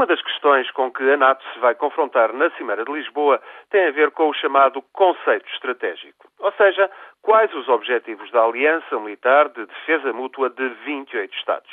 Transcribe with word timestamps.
Uma 0.00 0.06
das 0.06 0.22
questões 0.22 0.70
com 0.70 0.90
que 0.90 1.02
a 1.02 1.16
NATO 1.18 1.44
se 1.52 1.58
vai 1.58 1.74
confrontar 1.74 2.32
na 2.32 2.48
Cimeira 2.52 2.86
de 2.86 2.90
Lisboa 2.90 3.38
tem 3.68 3.86
a 3.86 3.90
ver 3.90 4.10
com 4.12 4.30
o 4.30 4.32
chamado 4.32 4.80
conceito 4.94 5.46
estratégico. 5.52 6.26
Ou 6.38 6.50
seja, 6.52 6.90
quais 7.20 7.52
os 7.52 7.68
objetivos 7.68 8.30
da 8.30 8.42
Aliança 8.42 8.98
Militar 8.98 9.50
de 9.50 9.66
Defesa 9.66 10.10
Mútua 10.14 10.48
de 10.48 10.66
28 10.86 11.36
Estados. 11.36 11.70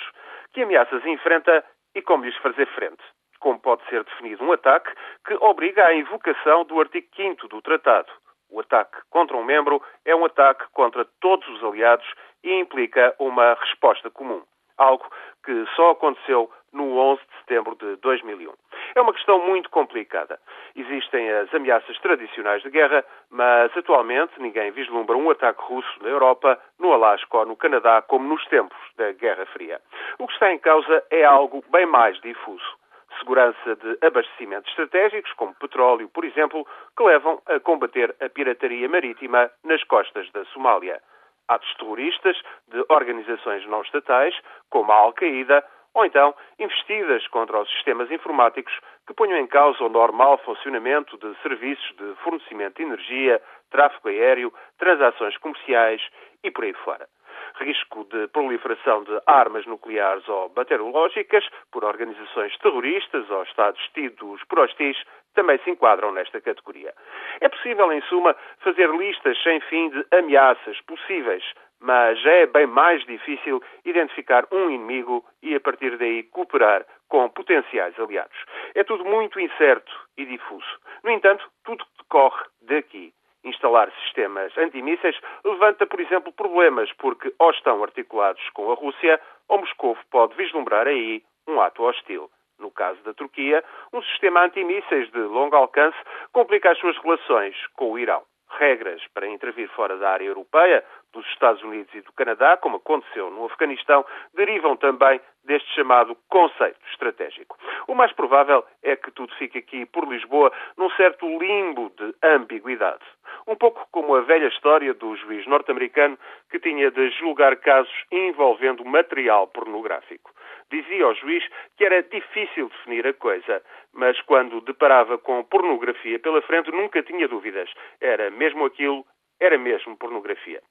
Que 0.52 0.64
ameaças 0.64 1.06
enfrenta 1.06 1.64
e 1.96 2.02
como 2.02 2.26
lhes 2.26 2.36
fazer 2.40 2.68
frente. 2.76 3.02
Como 3.40 3.62
pode 3.62 3.86
ser 3.86 4.04
definido 4.04 4.44
um 4.44 4.52
ataque 4.52 4.92
que 5.26 5.36
obriga 5.36 5.86
à 5.86 5.96
invocação 5.96 6.66
do 6.66 6.82
artigo 6.82 7.08
5 7.16 7.48
do 7.48 7.62
Tratado. 7.62 8.12
O 8.52 8.60
ataque 8.60 8.98
contra 9.10 9.38
um 9.38 9.44
membro 9.46 9.82
é 10.04 10.14
um 10.14 10.26
ataque 10.26 10.66
contra 10.74 11.06
todos 11.22 11.48
os 11.48 11.64
aliados 11.64 12.14
e 12.44 12.60
implica 12.60 13.16
uma 13.20 13.54
resposta 13.54 14.10
comum. 14.10 14.44
Algo 14.78 15.10
que 15.46 15.66
só 15.78 15.92
aconteceu 15.92 16.52
no 16.74 16.98
11 16.98 17.22
de 17.22 17.38
setembro 17.40 17.76
de 17.76 17.96
2001. 17.98 18.52
É 18.96 19.02
uma 19.02 19.14
questão 19.14 19.46
muito 19.46 19.70
complicada. 19.70 20.40
Existem 20.76 21.30
as 21.32 21.54
ameaças 21.54 21.98
tradicionais 22.00 22.62
de 22.62 22.70
guerra, 22.70 23.04
mas 23.30 23.76
atualmente 23.76 24.34
ninguém 24.40 24.72
vislumbra 24.72 25.16
um 25.16 25.30
ataque 25.30 25.62
russo 25.64 26.04
na 26.04 26.10
Europa, 26.10 26.60
no 26.80 26.92
Alasca 26.94 27.38
ou 27.38 27.46
no 27.46 27.56
Canadá, 27.56 28.02
como 28.02 28.28
nos 28.28 28.46
tempos 28.48 28.78
da 28.96 29.12
Guerra 29.12 29.46
Fria. 29.48 29.82
O 30.20 30.28
que 30.28 30.34
está 30.34 30.52
em 30.52 30.60
causa 30.60 31.04
é 31.10 31.24
algo 31.24 31.64
bem 31.72 31.86
mais 31.86 32.20
difuso 32.22 32.78
segurança 33.20 33.76
de 33.76 33.98
abastecimentos 34.06 34.70
estratégicos, 34.70 35.32
como 35.34 35.56
petróleo, 35.56 36.10
por 36.10 36.24
exemplo, 36.24 36.66
que 36.96 37.04
levam 37.04 37.42
a 37.48 37.60
combater 37.60 38.16
a 38.22 38.30
pirataria 38.30 38.88
marítima 38.88 39.50
nas 39.64 39.84
costas 39.84 40.30
da 40.32 40.46
Somália. 40.46 41.02
Atos 41.48 41.74
terroristas 41.76 42.38
de 42.68 42.84
organizações 42.90 43.66
não 43.68 43.82
estatais, 43.82 44.36
como 44.70 44.92
a 44.92 44.96
Al-Qaeda, 44.96 45.64
ou 45.98 46.06
então 46.06 46.36
investidas 46.60 47.28
contra 47.30 47.60
os 47.60 47.70
sistemas 47.72 48.12
informáticos 48.12 48.72
que 49.08 49.16
ponham 49.16 49.40
em 49.40 49.48
causa 49.48 49.84
o 49.84 49.90
normal 49.90 50.38
funcionamento 50.46 51.18
de 51.18 51.36
serviços 51.42 51.96
de 51.98 52.14
fornecimento 52.24 52.78
de 52.78 52.84
energia, 52.84 53.42
tráfego 53.72 54.10
aéreo, 54.10 54.54
transações 54.78 55.36
comerciais 55.38 56.00
e 56.44 56.52
por 56.52 56.66
aí 56.66 56.74
fora. 56.86 57.08
Risco 57.56 58.04
de 58.04 58.28
proliferação 58.28 59.04
de 59.06 59.20
armas 59.26 59.66
nucleares 59.66 60.28
ou 60.30 60.50
bacteriológicas 60.50 61.44
por 61.72 61.84
organizações 61.84 62.56
terroristas 62.60 63.28
ou 63.32 63.42
Estados 63.42 63.82
tidos 63.96 64.44
por 64.44 64.60
hostis 64.60 64.98
também 65.34 65.58
se 65.64 65.72
enquadram 65.72 66.12
nesta 66.12 66.40
categoria. 66.40 66.94
É 67.42 67.50
possível, 67.50 67.92
em 67.92 68.02
suma, 68.02 68.36
fazer 68.60 68.90
listas 68.92 69.42
sem 69.42 69.60
fim 69.62 69.90
de 69.90 70.06
ameaças 70.12 70.80
possíveis, 70.82 71.44
mas 71.80 72.20
já 72.22 72.32
é 72.32 72.46
bem 72.46 72.66
mais 72.66 73.04
difícil 73.06 73.62
identificar 73.86 74.46
um 74.52 74.70
inimigo 74.70 75.26
e, 75.42 75.56
a 75.56 75.60
partir 75.60 75.98
daí, 75.98 76.24
cooperar 76.24 76.86
com 77.08 77.30
potenciais 77.30 77.98
aliados. 78.00 78.38
É 78.76 78.84
tudo 78.84 79.06
muito 79.06 79.40
incerto 79.40 79.92
e 80.18 80.26
difuso. 80.26 80.80
No 81.04 81.12
entanto, 81.12 81.48
tudo 81.64 81.86
decorre 81.98 82.44
daqui. 82.62 83.14
Instalar 83.44 83.92
sistemas 84.04 84.58
antimísseis 84.58 85.18
levanta, 85.46 85.86
por 85.86 86.02
exemplo, 86.02 86.34
problemas 86.34 86.92
porque 86.94 87.34
ou 87.40 87.52
estão 87.52 87.82
articulados 87.84 88.42
com 88.50 88.72
a 88.72 88.76
Rússia 88.76 89.22
ou 89.48 89.60
Moscou 89.60 89.98
pode 90.12 90.36
vislumbrar 90.36 90.88
aí 90.88 91.24
um 91.48 91.62
ato 91.62 91.84
hostil. 91.84 92.30
No 92.60 92.72
caso 92.72 93.02
da 93.04 93.14
Turquia, 93.14 93.64
um 93.94 94.02
sistema 94.02 94.44
antimísseis 94.44 95.10
de 95.12 95.20
longo 95.20 95.56
alcance 95.56 95.98
complica 96.34 96.72
as 96.72 96.80
suas 96.80 96.98
relações 96.98 97.56
com 97.76 97.92
o 97.92 98.00
Irão. 98.00 98.24
Regras 98.50 99.02
para 99.14 99.28
intervir 99.28 99.68
fora 99.70 99.98
da 99.98 100.10
área 100.10 100.26
europeia, 100.26 100.84
dos 101.14 101.26
Estados 101.28 101.62
Unidos 101.64 101.94
e 101.94 102.02
do 102.02 102.12
Canadá, 102.14 102.58
como 102.58 102.78
aconteceu 102.78 103.30
no 103.30 103.46
Afeganistão, 103.46 104.06
derivam 104.34 104.76
também 104.76 105.20
deste 105.44 105.74
chamado 105.74 106.16
conceito 106.30 106.80
estratégico. 106.92 107.58
O 107.88 107.96
mais 107.96 108.12
provável 108.14 108.66
é 108.84 108.96
que 108.96 109.12
tudo 109.12 109.34
fique 109.36 109.58
aqui 109.58 109.86
por 109.86 110.08
Lisboa 110.08 110.52
num 110.78 110.90
certo 110.92 111.26
limbo 111.26 111.92
de 111.98 112.14
ambiguidade. 112.22 113.04
Um 113.48 113.56
pouco 113.56 113.88
como 113.92 114.14
a 114.14 114.22
velha 114.22 114.48
história 114.48 114.94
do 114.94 115.16
juiz 115.16 115.48
norte-americano 115.48 116.20
que 116.52 116.60
tinha 116.60 116.92
de 116.92 117.10
julgar 117.12 117.56
casos 117.56 117.94
envolvendo 118.12 118.84
material 118.84 119.48
pornográfico. 119.48 120.32
Dizia 120.70 121.06
ao 121.06 121.16
juiz 121.16 121.48
que 121.78 121.86
era 121.86 122.04
difícil 122.04 122.68
definir 122.68 123.08
a 123.08 123.14
coisa, 123.14 123.64
mas 123.94 124.20
quando 124.24 124.60
deparava 124.60 125.18
com 125.18 125.46
pornografia 125.46 126.20
pela 126.20 126.42
frente 126.42 126.72
nunca 126.72 127.02
tinha 127.02 127.26
dúvidas. 127.26 127.70
Era 128.02 128.30
mesmo 128.30 128.66
aquilo, 128.66 129.06
era 129.40 129.58
mesmo 129.58 129.96
pornografia. 129.96 130.62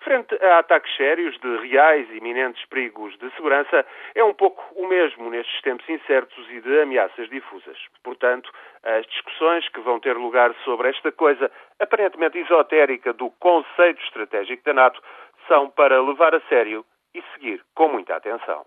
Frente 0.00 0.34
a 0.44 0.58
ataques 0.58 0.94
sérios 0.96 1.38
de 1.38 1.56
reais 1.68 2.08
e 2.10 2.18
iminentes 2.18 2.64
perigos 2.66 3.16
de 3.18 3.30
segurança, 3.34 3.84
é 4.14 4.22
um 4.22 4.34
pouco 4.34 4.62
o 4.74 4.86
mesmo 4.86 5.30
nestes 5.30 5.60
tempos 5.62 5.88
incertos 5.88 6.48
e 6.50 6.60
de 6.60 6.80
ameaças 6.80 7.28
difusas. 7.28 7.78
Portanto, 8.02 8.50
as 8.82 9.06
discussões 9.06 9.68
que 9.70 9.80
vão 9.80 9.98
ter 9.98 10.16
lugar 10.16 10.54
sobre 10.64 10.90
esta 10.90 11.10
coisa 11.10 11.50
aparentemente 11.80 12.38
esotérica 12.38 13.12
do 13.12 13.30
conceito 13.30 14.02
estratégico 14.04 14.62
da 14.64 14.74
NATO 14.74 15.02
são 15.48 15.70
para 15.70 16.00
levar 16.02 16.34
a 16.34 16.40
sério 16.48 16.84
e 17.14 17.22
seguir 17.34 17.62
com 17.74 17.88
muita 17.88 18.16
atenção. 18.16 18.64